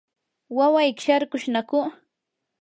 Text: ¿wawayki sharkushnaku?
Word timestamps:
¿wawayki 0.57 1.01
sharkushnaku? 1.05 1.79